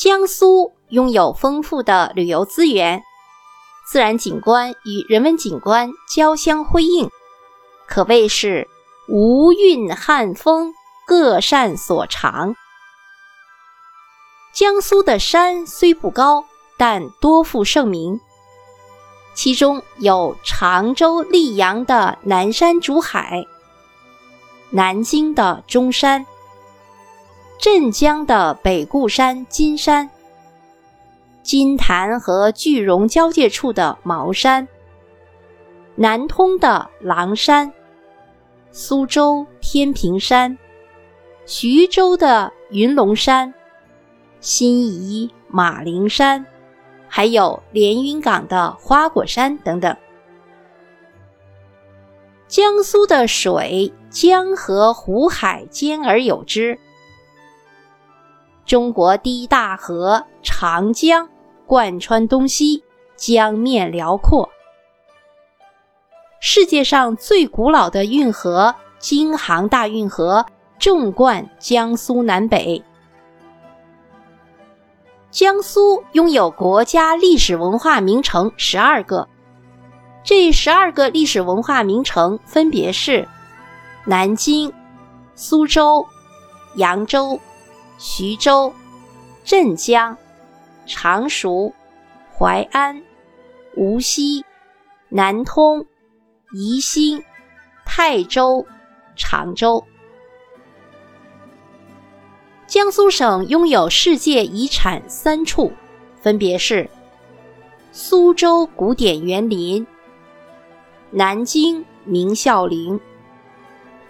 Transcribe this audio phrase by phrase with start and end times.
[0.00, 3.02] 江苏拥有丰富的旅游资源，
[3.86, 7.10] 自然景观与人文景观交相辉映，
[7.86, 8.66] 可谓是
[9.10, 10.72] 吴韵汉风，
[11.06, 12.56] 各擅所长。
[14.54, 16.46] 江苏的山虽不高，
[16.78, 18.18] 但多负盛名，
[19.34, 23.46] 其中有常州溧阳的南山竹海，
[24.70, 26.24] 南京的中山。
[27.60, 30.08] 镇江的北固山金山，
[31.42, 34.66] 金坛和句容交界处的茅山，
[35.94, 37.70] 南通的狼山，
[38.72, 40.56] 苏州天平山，
[41.44, 43.52] 徐州的云龙山，
[44.40, 46.46] 新沂马陵山，
[47.08, 49.94] 还有连云港的花果山等等。
[52.48, 56.78] 江苏的水，江河湖海兼而有之。
[58.70, 61.28] 中国第一大河长江
[61.66, 62.84] 贯穿东西，
[63.16, 64.48] 江面辽阔。
[66.38, 70.46] 世界上最古老的运河京杭大运河
[70.78, 72.80] 纵贯江苏南北。
[75.32, 79.28] 江苏拥有国家历史文化名城十二个，
[80.22, 83.26] 这十二个历史文化名城分别是
[84.04, 84.72] 南京、
[85.34, 86.06] 苏州、
[86.76, 87.36] 扬州。
[88.02, 88.72] 徐州、
[89.44, 90.16] 镇江、
[90.86, 91.74] 常熟、
[92.32, 93.02] 淮安、
[93.76, 94.42] 无锡、
[95.10, 95.84] 南通、
[96.54, 97.22] 宜兴、
[97.84, 98.64] 泰州、
[99.16, 99.84] 常州。
[102.66, 105.70] 江苏省拥有世界遗产三处，
[106.22, 106.88] 分别是
[107.92, 109.86] 苏州古典园林、
[111.10, 112.98] 南京明孝陵，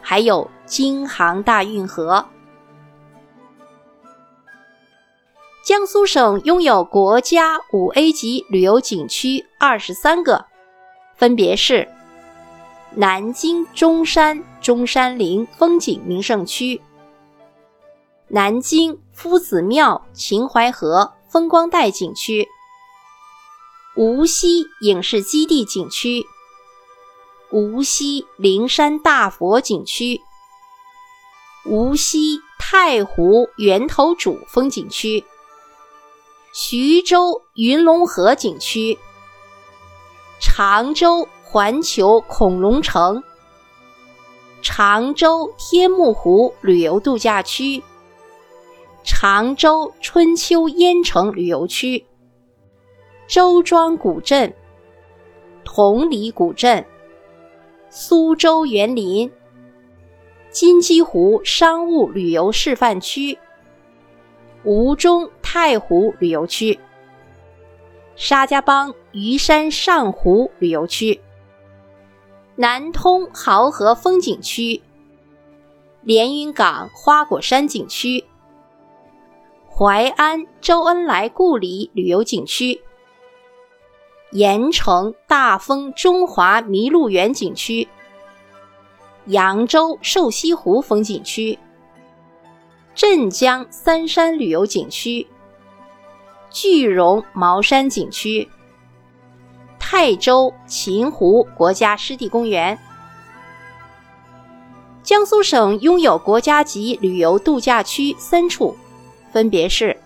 [0.00, 2.24] 还有京杭大运河。
[5.70, 10.46] 江苏省拥有国家五 A 级旅游景区二十三个，
[11.14, 11.88] 分别是
[12.96, 16.82] 南京中山中山陵风景名胜区、
[18.26, 22.48] 南京夫子庙秦淮河风光带景区、
[23.96, 26.26] 无锡影视基地景区、
[27.52, 30.20] 无锡灵山大佛景区、
[31.64, 35.24] 无锡太湖源头渚风景区。
[36.52, 38.98] 徐州云龙河景区、
[40.40, 43.22] 常州环球恐龙城、
[44.60, 47.80] 常州天目湖旅游度假区、
[49.04, 52.04] 常州春秋烟城旅游区、
[53.28, 54.52] 周庄古镇、
[55.62, 56.84] 同里古镇、
[57.90, 59.30] 苏州园林、
[60.50, 63.38] 金鸡湖商务旅游示范区。
[64.62, 66.78] 吴中太湖旅游区、
[68.14, 71.18] 沙家浜鱼山上湖旅游区、
[72.56, 74.82] 南通濠河风景区、
[76.02, 78.22] 连云港花果山景区、
[79.66, 82.82] 淮安周恩来故里旅游景区、
[84.32, 87.88] 盐城大丰中华麋鹿园景区、
[89.24, 91.58] 扬州瘦西湖风景区。
[92.94, 95.26] 镇江三山旅游景区、
[96.50, 98.48] 句容茅山景区、
[99.78, 102.78] 泰州秦湖国家湿地公园。
[105.02, 108.76] 江苏省拥有国家级旅游度假区三处，
[109.32, 109.96] 分别是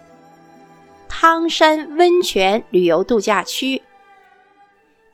[1.09, 3.83] 汤山温泉旅游度假区、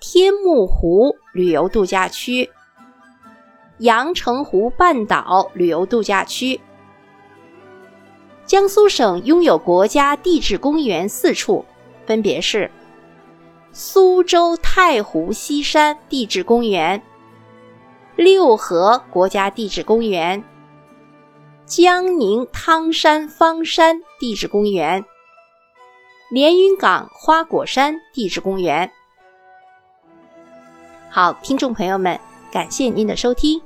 [0.00, 2.50] 天目湖旅游度假区、
[3.78, 6.60] 阳澄湖半岛旅游度假区。
[8.50, 11.64] 江苏省拥有国家地质公园四处，
[12.04, 12.68] 分别是
[13.72, 17.00] 苏州太湖西山地质公园、
[18.16, 20.42] 六合国家地质公园、
[21.64, 25.04] 江宁汤山方山地质公园、
[26.28, 28.90] 连云港花果山地质公园。
[31.08, 32.18] 好，听众朋友们，
[32.50, 33.62] 感谢您的收听。